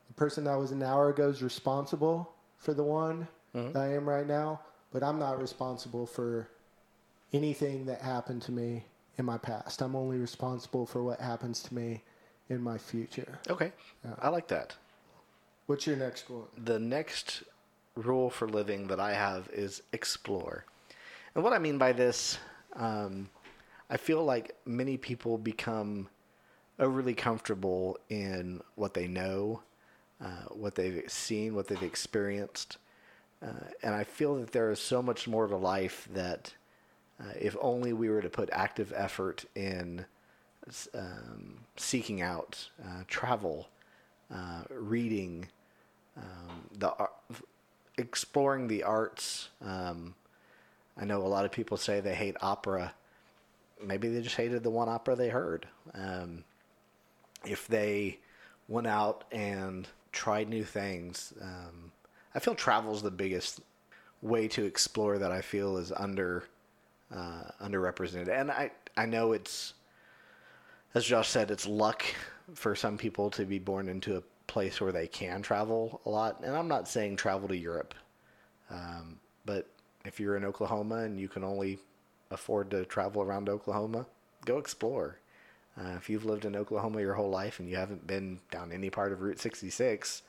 [0.09, 3.72] the person that was an hour ago is responsible for the one Mhm.
[3.75, 4.61] that I am right now,
[4.92, 6.48] but I'm not responsible for
[7.33, 8.87] anything that happened to me
[9.18, 9.83] in my past.
[9.83, 12.03] I'm only responsible for what happens to me
[12.48, 13.40] in my future.
[13.51, 13.72] Okay.
[14.05, 14.14] Yeah.
[14.18, 14.77] I like that.
[15.66, 16.46] What's your next one?
[16.57, 17.42] the next
[17.94, 20.64] rule for living that I have is explore.
[21.35, 22.38] And what I mean by this,
[22.75, 23.29] um,
[23.90, 26.09] I feel like many people become
[26.79, 29.62] overly comfortable in what they know,
[30.23, 32.79] uh, what they've seen, what they've experienced.
[33.43, 36.55] Uh, and I feel that there is so much more to life that
[37.21, 40.05] uh, if only we were to put active effort in
[40.95, 43.69] um, seeking out uh, travel,
[44.33, 45.49] uh, reading,
[46.17, 47.11] um, the ar-
[47.99, 49.49] exploring the arts.
[49.65, 50.15] Um,
[50.97, 52.95] I know a lot of people say they hate opera.
[53.83, 55.67] Maybe they just hated the one opera they heard.
[55.95, 56.45] Um,
[57.45, 58.19] if they
[58.68, 61.92] went out and tried new things, um,
[62.35, 63.61] I feel travel's the biggest
[64.20, 66.44] way to explore that I feel is under
[67.14, 68.29] uh, underrepresented.
[68.29, 69.75] And I I know it's
[70.94, 72.05] as Josh said, it's luck
[72.55, 76.40] for some people to be born into a place where they can travel a lot.
[76.42, 77.94] And I'm not saying travel to Europe,
[78.70, 79.66] um, but
[80.05, 81.79] if you're in Oklahoma and you can only
[82.31, 84.07] afford to travel around Oklahoma,
[84.44, 85.18] go explore.
[85.79, 88.91] Uh, if you've lived in Oklahoma your whole life and you haven't been down any
[88.91, 90.23] part of Route 66,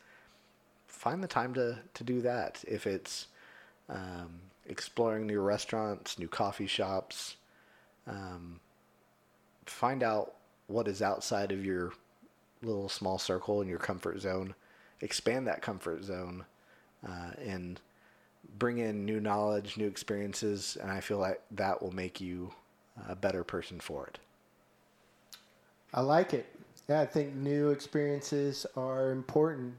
[0.88, 2.64] find the time to, to do that.
[2.68, 3.28] If it's
[3.90, 7.36] um, exploring new restaurants, new coffee shops,
[8.08, 8.60] um,
[9.66, 10.34] find out
[10.68, 11.92] what is outside of your
[12.62, 14.56] little small circle in your comfort zone.
[15.02, 16.46] Expand that comfort zone
[17.06, 17.82] uh, and
[18.58, 22.54] bring in new knowledge, new experiences, and I feel like that will make you
[23.10, 24.20] a better person for it.
[25.94, 26.46] I like it.
[26.90, 29.74] Yeah, I think new experiences are important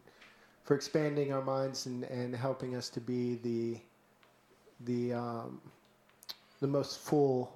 [0.65, 3.79] for expanding our minds and, and helping us to be the
[4.87, 5.61] the um,
[6.61, 7.53] the most full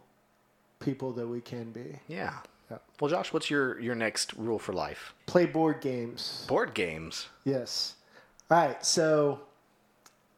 [0.80, 1.98] people that we can be.
[2.08, 2.34] Yeah.
[2.70, 2.78] Yeah.
[3.00, 5.14] Well, Josh, what's your, your next rule for life?
[5.26, 6.44] Play board games.
[6.46, 7.28] Board games.
[7.44, 7.94] Yes.
[8.50, 8.84] All right.
[8.84, 9.40] So,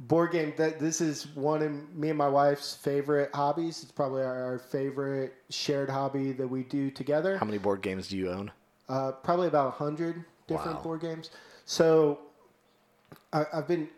[0.01, 0.53] board game.
[0.57, 3.83] That this is one of me and my wife's favorite hobbies.
[3.83, 7.37] It's probably our, favorite shared hobby that we do together.
[7.39, 8.51] How many board games do you own?
[8.89, 10.83] Uh, probably about a hundred different Wow.
[10.83, 11.31] board games.
[11.65, 12.19] So,
[13.33, 13.89] I, I've been.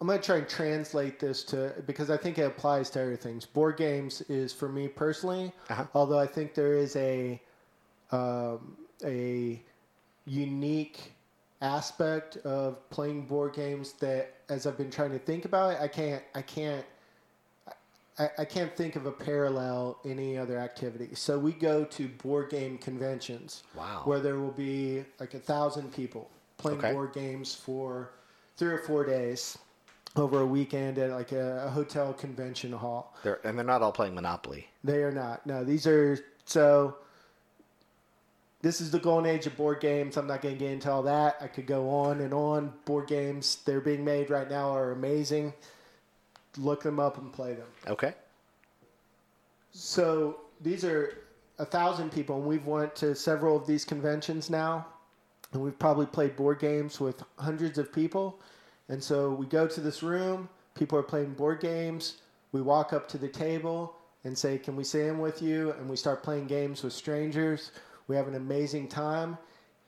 [0.00, 3.42] I'm going to try and translate this to because I think it applies to everything.
[3.52, 5.86] Board games is for me personally, Uh-huh.
[5.92, 7.42] although I think there is a
[8.12, 9.60] um, a
[10.24, 11.12] unique
[11.60, 15.88] aspect of playing board games that, as I've been trying to think about it, I
[15.88, 16.84] can't I can't
[18.18, 21.10] I, I can't think of a parallel in any other activity.
[21.14, 23.62] So we go to board game conventions.
[23.74, 24.02] Wow.
[24.04, 26.92] Where there will be like a thousand people playing Okay.
[26.92, 28.10] board games for
[28.56, 29.56] three or four days
[30.16, 33.14] over a weekend at like a, a hotel convention hall.
[33.22, 34.66] They're, and they're not all playing Monopoly.
[34.82, 35.46] They are not.
[35.46, 36.96] No, these are so.
[38.60, 40.16] This is the golden age of board games.
[40.16, 41.36] I'm not going to get into all that.
[41.40, 42.72] I could go on and on.
[42.86, 45.52] Board games they're being made right now are amazing.
[46.56, 47.68] Look them up and play them.
[47.86, 48.14] Okay.
[49.70, 51.18] So these are
[51.60, 54.86] a thousand people, and we've went to several of these conventions now,
[55.52, 58.40] and we've probably played board games with hundreds of people.
[58.88, 62.18] And so we go to this room, people are playing board games.
[62.50, 63.94] We walk up to the table
[64.24, 67.70] and say, "Can we sit in with you?" And we start playing games with strangers.
[68.08, 69.38] We have an amazing time.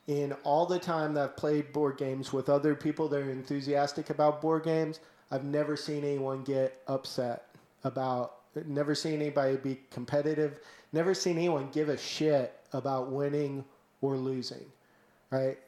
[0.07, 4.11] In all the time that I've played board games with other people that are enthusiastic
[4.11, 7.47] about board games, I've never seen anyone get upset
[7.85, 10.61] about never seen anybody be competitive
[10.93, 13.65] never seen anyone give a shit about winning
[14.01, 14.65] or losing
[15.31, 15.59] right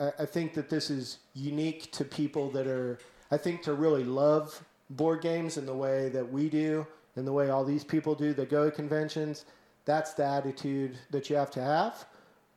[0.00, 2.98] I, I think that this is unique to people that are
[3.30, 6.86] i think to really love board games in the way that we do
[7.16, 9.44] and the way all these people do that go to conventions
[9.84, 12.04] that's the attitude that you have to have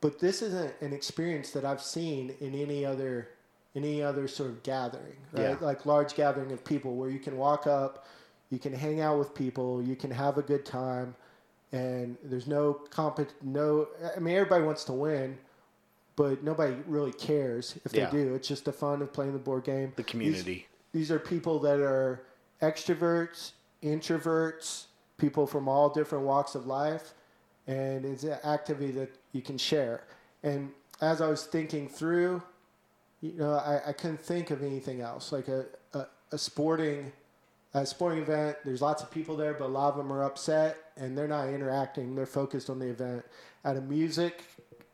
[0.02, 3.30] but this isn't an experience that i've seen in any other
[3.76, 5.56] any other sort of gathering right Yeah.
[5.62, 8.06] like large gathering of people where you can walk up
[8.50, 11.16] you can hang out with people you can have a good time
[11.74, 15.38] and there's no comp no i mean everybody wants to win
[16.16, 18.06] but nobody really cares if Yeah.
[18.10, 20.44] they do it's just the fun of playing the board game The community.
[20.94, 22.24] these, these are people that are
[22.62, 23.52] extroverts
[23.84, 24.86] introverts
[25.18, 27.14] people from all different walks of life
[27.68, 30.04] and it's an activity that you can share.
[30.44, 32.42] And as i was thinking through
[33.22, 35.32] you know i, I couldn't think of anything else.
[35.32, 37.12] Like a, a, a sporting
[37.74, 40.78] a sporting event there's lots of people there but a lot of them are upset
[40.96, 42.16] and they're not interacting.
[42.16, 43.24] They're focused on the event.
[43.64, 44.44] At a music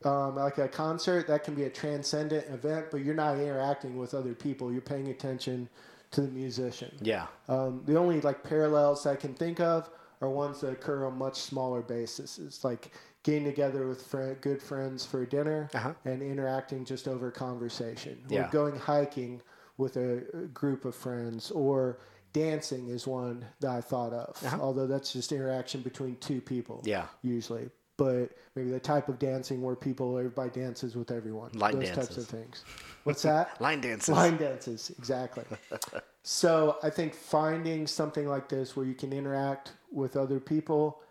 [0.03, 4.13] um, like a concert that can be a transcendent event but you're not interacting with
[4.13, 4.71] other people.
[4.71, 5.69] You're paying attention
[6.11, 6.91] to the musician.
[7.01, 7.27] Yeah.
[7.47, 9.89] um, the only like parallels I can think of
[10.23, 12.39] are ones that occur on much smaller basis.
[12.39, 12.91] It's like
[13.23, 15.93] getting together with fri good friends for dinner Uh-huh.
[16.05, 18.23] and interacting just over conversation.
[18.29, 18.47] Yeah.
[18.47, 19.41] Or going hiking
[19.77, 21.99] with a, group of friends or
[22.31, 24.37] dancing is one that I thought of.
[24.45, 24.57] Uh-huh.
[24.61, 27.05] Although that's just interaction between two people Yeah.
[27.21, 27.69] usually.
[27.97, 31.51] But maybe the type of dancing where people everybody dances with everyone.
[31.53, 32.63] Line those types of things.
[33.03, 33.59] What's that?
[33.61, 34.09] Line dances.
[34.09, 35.43] Line dances, exactly.
[36.23, 41.01] so I think finding something like this where you can interact with other people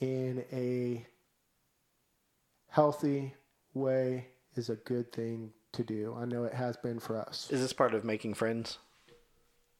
[0.00, 1.06] in a
[2.68, 3.34] healthy
[3.74, 6.14] way is a good thing to do.
[6.18, 7.48] I know it has been for us.
[7.50, 8.78] Is this part of making friends?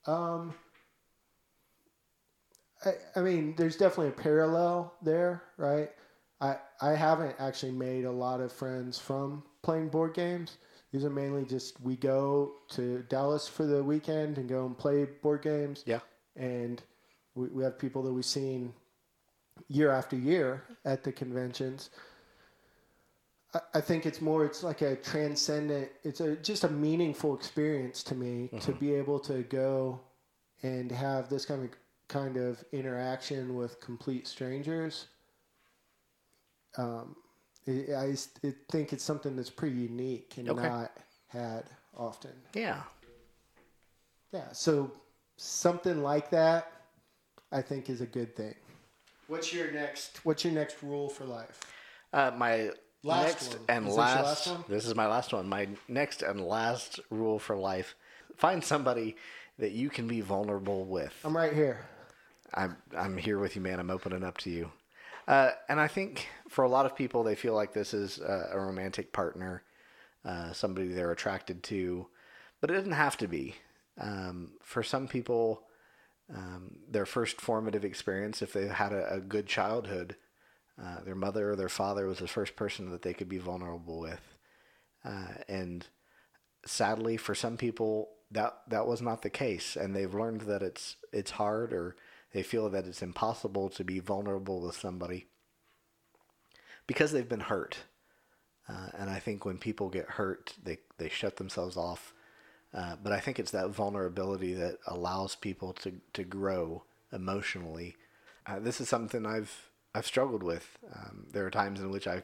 [0.07, 0.53] Um,
[2.85, 5.91] I, I mean, there's definitely a parallel there, right?
[6.39, 10.57] I I haven't actually made a lot of friends from playing board games.
[10.91, 15.05] These are mainly just we go to Dallas for the weekend and go and play
[15.05, 15.83] board games.
[15.85, 15.99] Yeah.
[16.35, 16.81] And
[17.35, 18.73] we, we have people that we've seen
[19.69, 21.91] year after year at the conventions.
[23.53, 28.03] I, I think it's more, it's like a transcendent, it's a just a meaningful experience
[28.03, 29.99] to me to be able to go
[30.63, 31.69] and have this kind of
[32.07, 35.07] kind of interaction with complete strangers.
[36.77, 37.15] Um,
[37.67, 40.67] I, I s- I think it's something that's pretty unique and Okay.
[40.67, 40.91] not
[41.27, 41.63] had
[41.95, 42.31] often.
[42.53, 42.81] Yeah.
[44.33, 44.91] Yeah, so
[45.37, 46.71] something like that,
[47.51, 48.55] I think, is a good thing.
[49.27, 50.19] What's your next?
[50.25, 51.59] What's your next rule for life?
[52.13, 52.71] Uh, my
[53.03, 53.65] Last next one.
[53.69, 54.63] and Is this last, last one?
[54.69, 55.47] this is my last one.
[55.49, 57.95] My next and last rule for life:
[58.37, 59.15] find somebody
[59.59, 61.13] that you can be vulnerable with.
[61.25, 61.85] I'm right here.
[62.53, 63.79] I'm I'm here with you, man.
[63.79, 64.71] I'm opening up to you.
[65.27, 68.49] Uh, and I think for a lot of people, they feel like this is a,
[68.53, 69.63] a romantic partner,
[70.25, 72.07] uh, somebody they're attracted to,
[72.59, 73.55] but it doesn't have to be.
[73.99, 75.63] Um, for some people,
[76.35, 80.15] um, their first formative experience, if they've had a, a good childhood,
[80.81, 83.99] uh, their mother or their father was the first person that they could be vulnerable
[83.99, 84.35] with.
[85.03, 85.87] Uh, and
[86.65, 90.95] sadly, for some people, that that was not the case, and they've learned that it's
[91.11, 91.95] it's hard, or
[92.33, 95.27] they feel that it's impossible to be vulnerable with somebody
[96.87, 97.77] because they've been hurt.
[98.67, 102.13] Uh, and I think when people get hurt, they they shut themselves off.
[102.73, 107.97] Uh, but I think it's that vulnerability that allows people to, to grow emotionally.
[108.45, 110.77] Uh, this is something I've I've struggled with.
[110.95, 112.23] Um, there are times in which I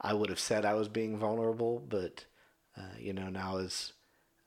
[0.00, 2.24] I would have said I was being vulnerable, but
[2.76, 3.92] uh, you know now as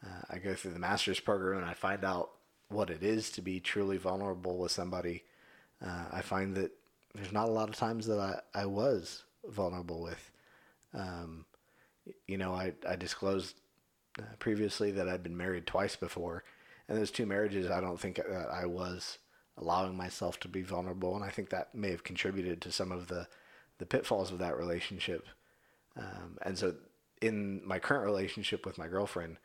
[0.05, 2.31] uh, I go through the master's program and I find out
[2.71, 5.23] what it is to be truly vulnerable with somebody,
[5.85, 6.71] uh, I find that
[7.13, 10.31] there's not a lot of times that I, I was vulnerable with.
[10.93, 11.45] Um,
[12.27, 13.59] you know, I, I disclosed
[14.19, 16.43] uh, previously that I'd been married twice before,
[16.87, 19.17] and those two marriages, I don't think that I was
[19.57, 23.07] allowing myself to be vulnerable, and I think that may have contributed to some of
[23.07, 23.27] the
[23.77, 25.25] the pitfalls of that relationship.
[25.97, 26.75] Um, and so,
[27.19, 29.37] in my current relationship with my girlfriend,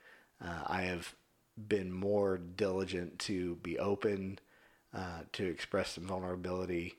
[0.44, 1.14] uh, I have
[1.56, 4.38] been more diligent to be open,
[4.94, 6.94] uh, to express some vulnerability,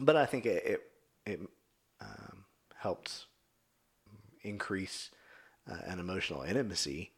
[0.00, 0.80] but I think it it,
[1.26, 1.40] it
[2.00, 2.44] um,
[2.76, 3.26] helps
[4.42, 5.10] increase
[5.70, 7.12] uh, an emotional intimacy,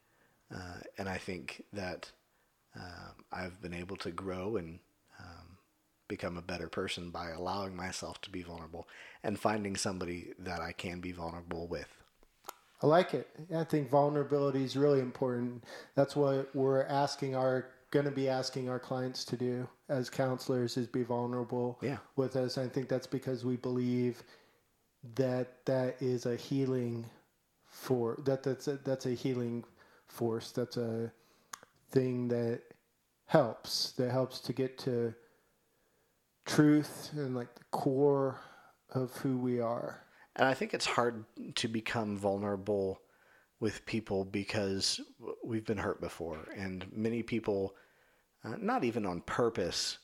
[0.55, 2.11] uh, and I think that
[2.77, 4.81] um, I've been able to grow and
[5.19, 5.59] um,
[6.09, 8.89] become a better person by allowing myself to be vulnerable
[9.23, 12.04] and finding somebody that I can be vulnerable with.
[12.83, 13.29] I like it.
[13.55, 15.65] I think vulnerability is really important.
[15.95, 20.77] That's what we're asking our going to be asking our clients to do as counselors
[20.77, 21.99] is be vulnerable Yeah.
[22.17, 22.59] with us.
[22.59, 24.25] I think that's because we believe
[25.15, 27.07] that that is a healing
[27.67, 29.65] for that that's a, that's a healing
[30.09, 30.51] force.
[30.51, 31.13] That's a
[31.91, 32.63] thing that
[33.27, 35.15] helps that helps to get to
[36.47, 38.41] truth and like the core
[38.91, 40.04] of who we are.
[40.37, 41.25] And I think it's hard
[41.57, 43.01] to become vulnerable
[43.61, 45.01] with people because
[45.45, 46.49] we've been hurt before.
[46.57, 47.75] And many people,
[48.45, 49.99] uh, not even on purpose,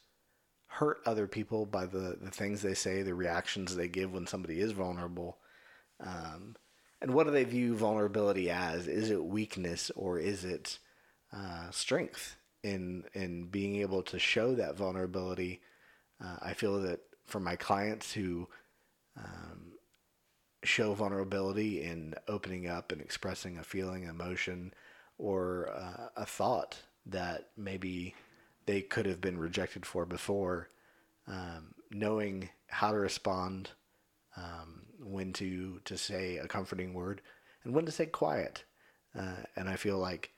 [0.67, 4.61] hurt other people by the, the things they say, the reactions they give when somebody
[4.61, 5.39] is vulnerable.
[5.99, 6.55] Um,
[7.03, 8.87] and what do they view vulnerability as?
[8.87, 10.79] Is it weakness or is it
[11.33, 15.61] uh, strength in in being able to show that vulnerability?
[16.23, 18.49] Uh, I feel that for my clients who
[19.17, 19.70] um,
[20.63, 24.73] show vulnerability in opening up and expressing a feeling, emotion,
[25.19, 28.15] or uh, a thought that maybe
[28.67, 30.69] they could have been rejected for before,
[31.27, 33.71] um, knowing how to respond,
[34.37, 37.23] um, when to to say a comforting word,
[37.65, 38.65] and when to say quiet.
[39.19, 40.33] Uh, and I feel like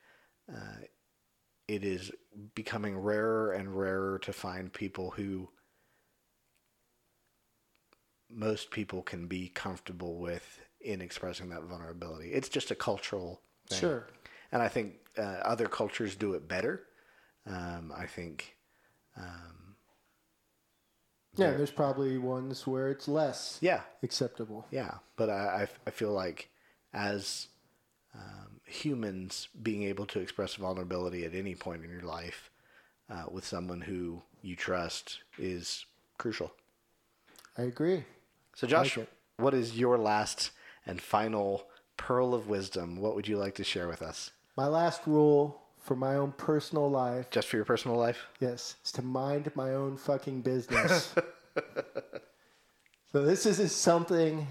[0.51, 0.85] uh,
[1.69, 2.11] it is
[2.55, 5.49] becoming rarer and rarer to find people who
[8.35, 12.33] most people can be comfortable with in expressing that vulnerability.
[12.33, 13.79] It's just a cultural thing.
[13.81, 14.07] Sure.
[14.53, 16.83] And I think uh, other cultures do it better.
[17.47, 18.57] Um, I think.
[19.17, 19.77] Um,
[21.37, 24.67] Yeah, there's probably ones where it's less yeah, acceptable.
[24.71, 24.99] yeah.
[25.17, 26.51] But I, I, I feel like
[26.93, 27.49] as
[28.15, 32.51] um, humans, being able to express vulnerability at any point in your life
[33.11, 35.87] uh, with someone who you trust is
[36.19, 36.53] crucial.
[37.57, 38.05] I agree.
[38.55, 40.51] So, Josh, Like what is your last
[40.87, 42.97] and final pearl of wisdom?
[42.97, 44.31] What would you like to share with us?
[44.57, 48.27] My last rule for my own personal life, Just for your personal life?
[48.41, 51.15] yes, is to mind my own fucking business.
[53.13, 54.47] so this is something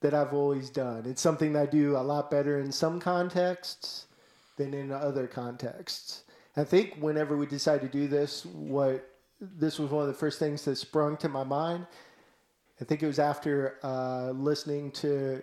[0.00, 1.04] that I've always done.
[1.06, 4.06] It's something that I do a lot better in some contexts
[4.56, 6.24] than in other contexts.
[6.56, 9.08] I think whenever we decided to do this, what
[9.40, 11.86] this was one of the first things that sprung to my mind.
[12.80, 15.42] I think it was after uh, listening to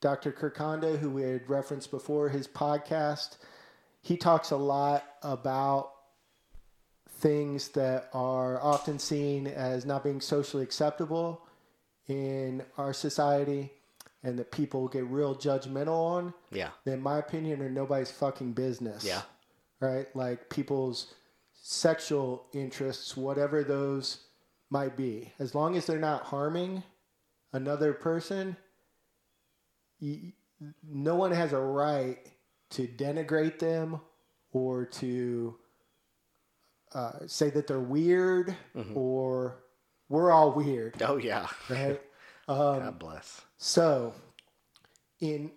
[0.00, 0.32] Dr.
[0.32, 3.36] Kirk Honda, who we had referenced before, his podcast.
[4.00, 5.92] He talks a lot about
[7.08, 11.46] things that are often seen as not being socially acceptable
[12.08, 13.70] in our society
[14.24, 16.34] and that people get real judgmental on.
[16.50, 16.70] Yeah.
[16.84, 19.04] In my opinion, are nobody's fucking business.
[19.04, 19.22] Yeah.
[19.80, 20.14] Right?
[20.16, 21.14] Like people's
[21.52, 24.24] sexual interests, whatever those
[24.72, 26.82] might be, as long as they're not harming
[27.52, 28.56] another person,
[30.00, 30.32] you,
[30.82, 32.18] no one has a right
[32.70, 34.00] to denigrate them
[34.52, 35.54] or to
[36.94, 38.56] uh, say that they're weird
[38.94, 39.58] or
[40.08, 41.46] we're all weird, Oh, yeah.
[41.68, 42.00] right?
[42.80, 43.42] God bless.
[43.58, 44.14] So,
[45.20, 45.52] in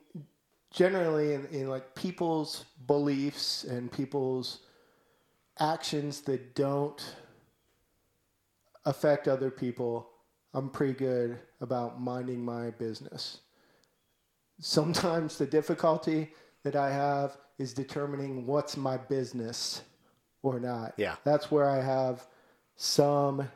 [0.71, 4.59] generally in, in like people's beliefs and people's
[5.59, 7.01] actions that don't
[8.85, 10.09] affect other people,
[10.53, 13.39] I'm pretty good about minding my business.
[14.59, 16.31] Sometimes the difficulty
[16.63, 19.81] that I have is determining what's my business
[20.43, 20.93] or not.
[20.97, 21.15] Yeah.
[21.23, 22.25] That's where I have
[22.75, 23.49] some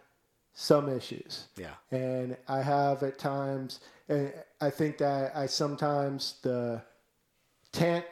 [0.53, 1.75] some issues Yeah.
[1.91, 6.82] and I have at times, and I think that I sometimes the
[7.71, 8.03] tent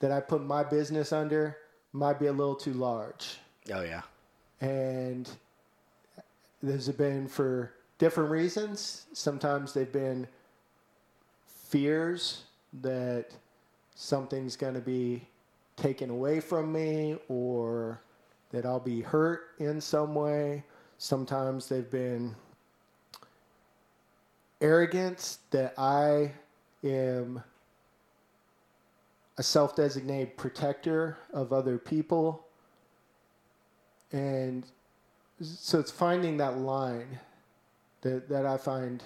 [0.00, 1.56] that I put my business under
[1.92, 3.38] might be a little too large,
[3.72, 4.02] Oh, yeah.
[4.60, 5.30] and
[6.62, 9.06] there's been for different reasons.
[9.12, 10.26] Sometimes they've been
[11.46, 12.42] fears
[12.82, 13.30] that
[13.94, 15.26] something's going to be
[15.76, 18.00] taken away from me or
[18.50, 20.62] that I'll be hurt in some way.
[20.98, 22.34] Sometimes they've been
[24.60, 26.32] arrogance that I
[26.84, 27.42] am
[29.38, 32.46] a self designated protector of other people.
[34.12, 34.64] And
[35.42, 37.18] so it's finding that line
[38.02, 39.02] that, that I find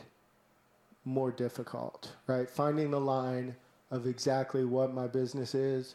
[1.04, 2.48] more difficult, right?
[2.48, 3.54] Finding the line
[3.90, 5.94] of exactly what my business is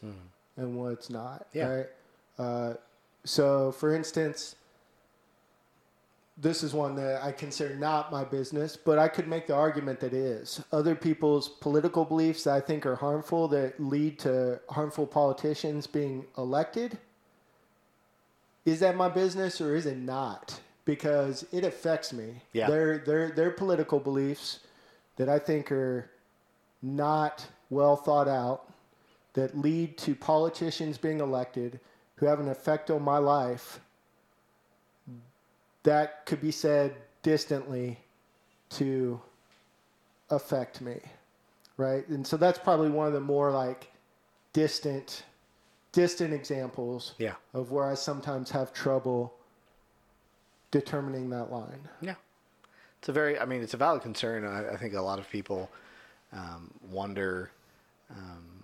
[0.57, 1.67] and what's not, Yeah.
[1.67, 1.87] right?
[2.39, 2.73] Uh,
[3.23, 4.55] so, for instance,
[6.37, 9.99] this is one that I consider not my business, but I could make the argument
[9.99, 10.63] that it is.
[10.71, 16.25] Other people's political beliefs that I think are harmful that lead to harmful politicians being
[16.37, 16.97] elected.
[18.66, 20.59] Is that my business or is it not?
[20.86, 22.41] Because it affects me.
[22.53, 22.68] Yeah.
[22.68, 24.59] Their their their political beliefs
[25.18, 26.09] that I think are
[26.82, 28.72] not well thought out
[29.34, 31.80] that lead to politicians being elected
[32.16, 33.80] who have an effect on my life
[35.84, 37.97] that could be said distantly
[38.70, 39.20] to
[40.30, 40.99] affect me
[41.78, 43.91] right and so that's probably one of the more like
[44.53, 45.24] distant
[45.91, 47.35] distant examples Yeah.
[47.53, 49.33] of where i sometimes have trouble
[50.71, 52.15] determining that line Yeah.
[52.99, 54.45] It's a very, I mean, it's a valid concern.
[54.45, 55.71] I, I think a lot of people
[56.31, 57.49] um, wonder
[58.11, 58.63] um,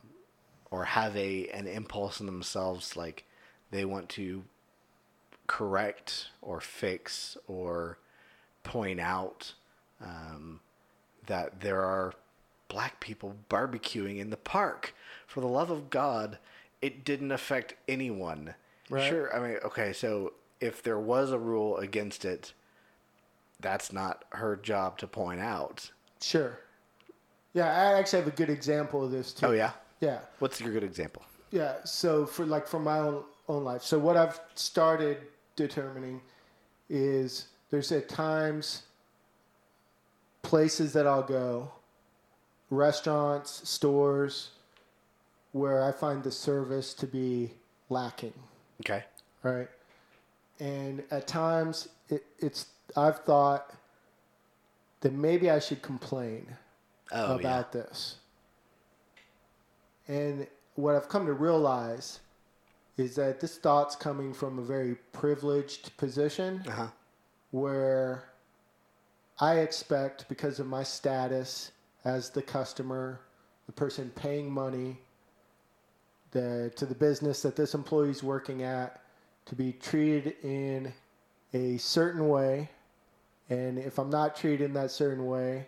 [0.69, 3.23] or have a an impulse in themselves like
[3.71, 4.43] they want to
[5.47, 7.97] correct or fix or
[8.61, 9.53] point out
[10.03, 10.59] um,
[11.25, 12.13] that there are
[12.67, 14.93] black people barbecuing in the park.
[15.25, 16.37] For the love of God,
[16.81, 18.53] it didn't affect anyone.
[18.89, 19.07] Right.
[19.09, 22.53] Sure, I mean, okay, so if there was a rule against it,
[23.59, 25.91] that's not her job to point out.
[26.21, 26.59] sure
[27.53, 29.71] yeah i actually have a good example of this too Oh yeah.
[29.99, 31.23] yeah What's your good example?
[31.49, 31.75] Yeah.
[31.85, 33.81] So for like for my own own life.
[33.81, 35.17] So what I've started
[35.55, 36.21] determining
[36.89, 38.83] is there's at times
[40.43, 41.71] places that I'll go,
[42.69, 44.49] restaurants, stores,
[45.51, 47.51] where I find the service to be
[47.89, 48.33] lacking.
[48.81, 49.03] Okay.
[49.43, 49.69] Right.
[50.59, 53.73] And at times it, it's I've thought
[55.01, 56.47] that maybe I should complain
[57.11, 58.15] Oh about this.
[60.07, 62.19] And what I've come to realize
[62.97, 66.63] is that this thought's coming from a very privileged position.
[66.67, 66.87] Uh huh.
[67.51, 68.29] where
[69.39, 71.71] I expect, because of my status
[72.05, 73.21] as the customer,
[73.67, 74.97] the person paying money
[76.37, 78.89] the, to the business that this employee is working at,
[79.45, 80.93] to be treated in
[81.53, 82.69] a certain way.
[83.49, 85.67] And if I'm not treated in that certain way,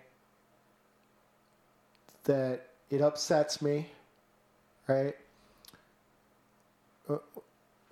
[2.25, 2.55] that
[2.89, 3.87] it upsets me,
[4.87, 5.15] right?
[7.09, 7.17] Uh,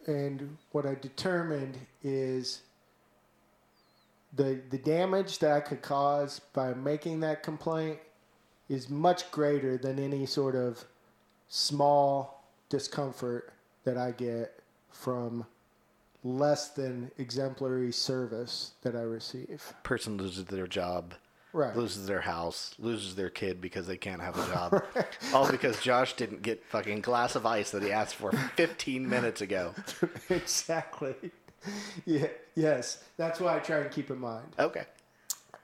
[0.08, 2.62] And what I determined is
[4.36, 8.00] the the damage that I could cause by making that complaint
[8.70, 10.86] is much greater than any sort of
[11.50, 12.37] small
[12.70, 13.52] discomfort
[13.84, 14.60] that I get
[14.90, 15.46] from
[16.24, 19.74] less than exemplary service that I receive.
[19.84, 21.14] Person loses their job,
[21.54, 21.76] Right.
[21.76, 24.84] loses their house, loses their kid because they can't have a job.
[25.34, 29.42] All because Josh didn't get fucking glass of ice that he asked for 15 minutes
[29.42, 29.74] ago.
[30.30, 31.16] exactly.
[32.06, 32.28] Yeah.
[32.56, 33.04] Yes.
[33.18, 34.48] That's what I try and keep in mind.
[34.60, 34.84] Okay.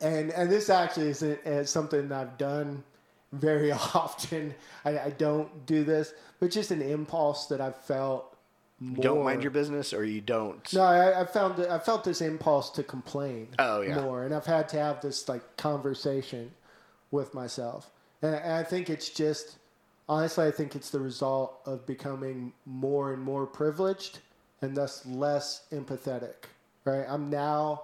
[0.01, 2.83] and and this actually isn't uh, something I've done
[3.33, 4.53] very often.
[4.85, 8.29] I, I don't do this, but just an impulse that I've felt.
[8.79, 9.03] More.
[9.03, 10.73] Don't mind your business or you don't.
[10.73, 13.47] No, I, I found I felt this impulse to complain.
[13.59, 14.01] Oh, yeah.
[14.01, 16.51] more, and I've had to have this like conversation
[17.11, 19.57] with myself, and, and I think it's just
[20.09, 24.19] honestly, I think it's the result of becoming more and more privileged,
[24.61, 26.33] and thus less empathetic.
[26.83, 27.83] Right, I'm now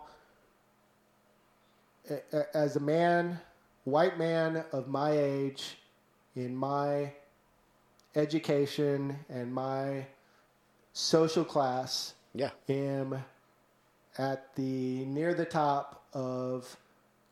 [2.10, 3.40] a- a- as a man,
[3.90, 5.78] white man of my age,
[6.36, 7.12] in my
[8.16, 10.06] education and my
[10.94, 12.52] social class, Yeah.
[12.68, 13.24] am
[14.18, 16.78] at the near the top of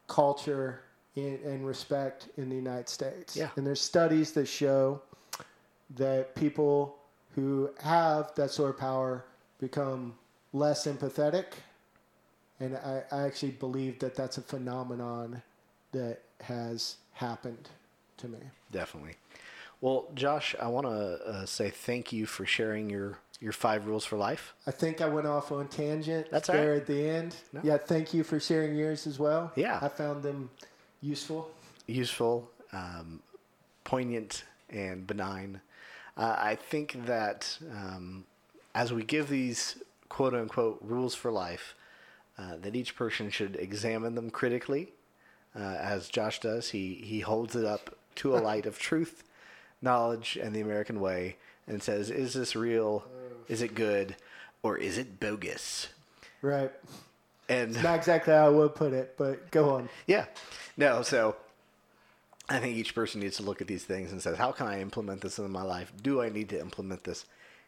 [0.07, 0.81] culture
[1.15, 3.35] in, and respect in the United States.
[3.35, 3.49] Yeah.
[3.55, 5.01] And there's studies that show
[5.95, 6.97] that people
[7.35, 9.25] who have that sort of power
[9.59, 10.15] become
[10.53, 11.45] less empathetic.
[12.59, 15.41] And I, I actually believe that that's a phenomenon
[15.91, 17.69] that has happened
[18.17, 18.39] to me.
[18.71, 19.15] Definitely.
[19.81, 24.05] Well, Josh, I want to uh, say thank you for sharing your, your five rules
[24.05, 24.53] for life.
[24.65, 26.81] I think I went off on tangent That's there right.
[26.81, 27.35] at the end.
[27.53, 27.61] No.
[27.63, 29.51] Yeah, thank you for sharing yours as well.
[29.55, 29.79] Yeah.
[29.81, 30.49] I found them
[31.01, 31.51] useful.
[31.85, 33.21] useful, um,
[33.83, 35.61] poignant, and benign.
[36.17, 38.25] Uh, I think that um,
[38.73, 39.77] as we give these
[40.09, 41.75] quote unquote rules for life,
[42.39, 44.91] uh, that each person should examine them critically,
[45.57, 46.69] uh, as Josh does.
[46.69, 49.23] He he holds it up to a light of truth,
[49.81, 51.37] knowledge, and the American way,
[51.67, 53.03] and says, "Is this real?
[53.47, 54.15] Is it good,
[54.63, 55.87] or is it bogus?"
[56.41, 56.71] Right.
[57.49, 59.89] And Not exactly how I would put it, but go on.
[60.05, 60.25] yeah,
[60.75, 61.01] no.
[61.01, 61.37] So
[62.49, 64.81] I think each person needs to look at these things and says, "How can I
[64.81, 65.91] implement this in my life?
[66.01, 67.25] Do I need to implement this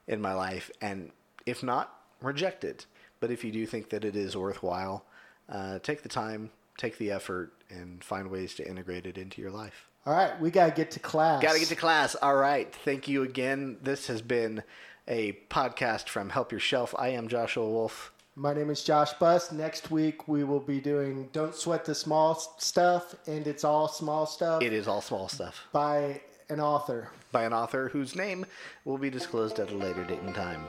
[0.08, 1.12] in my life?" And
[1.46, 2.86] if not, reject it.
[3.22, 5.06] But if you do think that it is worthwhile,
[5.50, 9.52] uh, take the time, take the effort, and find ways to integrate it into your
[9.52, 9.86] life.
[10.06, 11.44] All right, we gotta get to class.
[11.44, 12.16] Got to get to class.
[12.16, 12.74] All right.
[12.84, 13.78] Thank you again.
[13.84, 14.64] This has been
[15.08, 16.96] a podcast from Help Your Shelf.
[16.98, 18.12] I am Joshua Wolf.
[18.36, 19.52] My name is Josh Buss.
[19.52, 24.26] Next week we will be doing "Don't Sweat the Small Stuff," and it's all small
[24.26, 27.10] stuff It is all small stuff by an author.
[27.32, 28.46] by an author whose name
[28.86, 30.64] will be disclosed at a later date and time.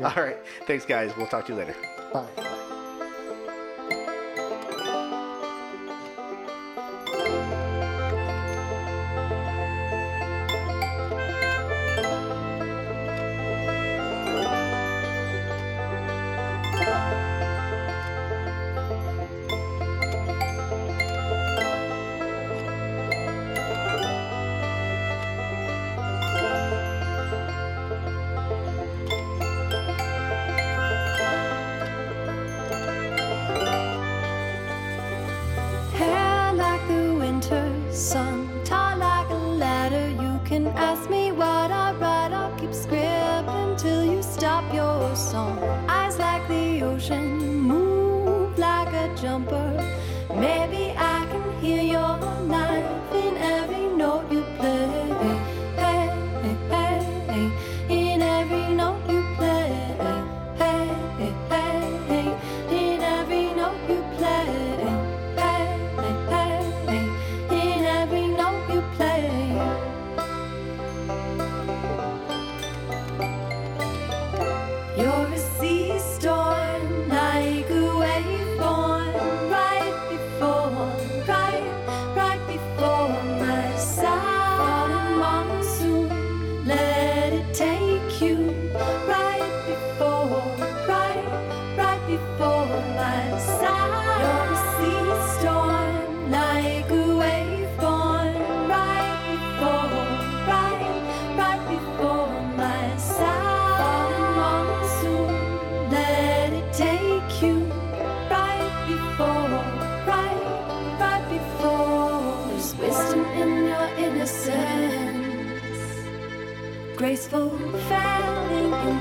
[0.00, 0.38] All right.
[0.66, 1.12] Thanks, guys.
[1.16, 1.76] We'll talk to you later.
[2.12, 2.26] Bye.
[2.36, 2.69] Hair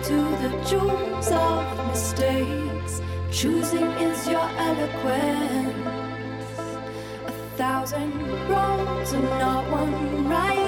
[0.09, 3.01] into the jewels of mistakes.
[3.31, 5.89] Choosing is your eloquence.
[7.27, 8.11] A thousand
[8.49, 10.58] roads and not one right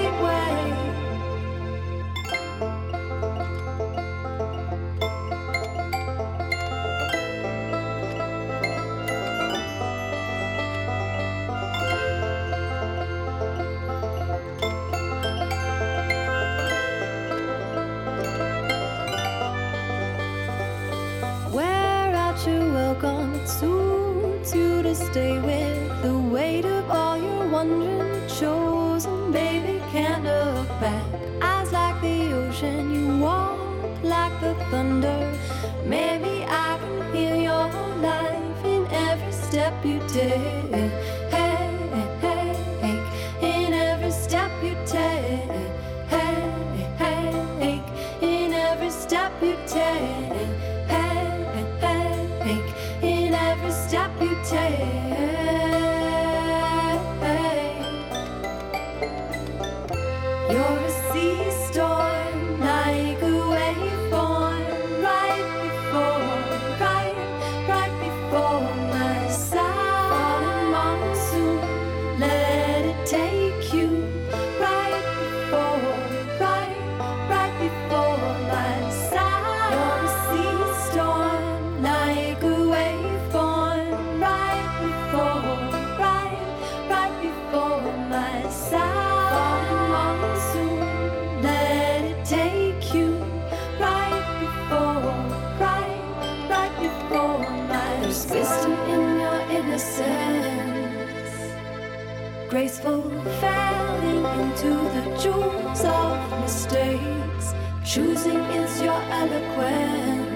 [34.42, 35.20] the thunder.
[35.86, 37.66] Maybe I can hear your
[38.08, 40.92] life in every step you take.
[43.42, 45.50] In every step you take.
[48.22, 50.48] In every step you take.
[50.92, 51.24] Hey,
[52.44, 52.60] hey,
[53.02, 54.81] in every step you take.
[107.92, 110.32] Choosing is your eloquence.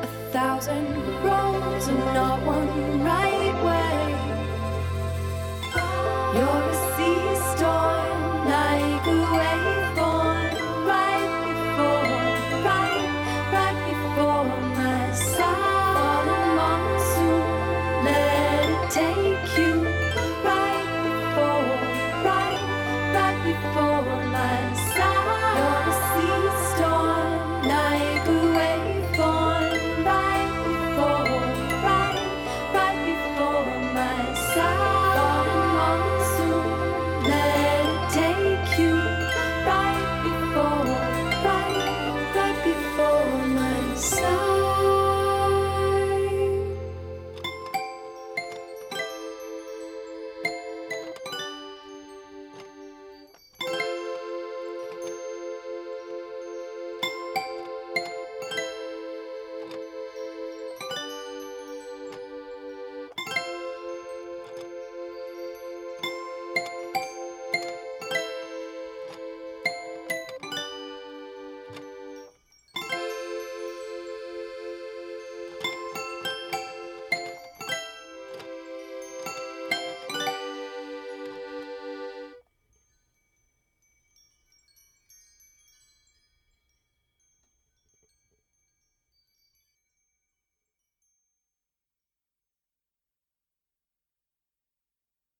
[0.00, 0.86] A thousand
[1.24, 3.83] roads and not one right